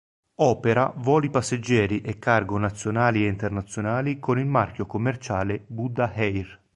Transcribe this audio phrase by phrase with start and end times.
[0.41, 6.59] Opera voli passeggeri e cargo nazionali e internazionali con il marchio commerciale Buddha Air.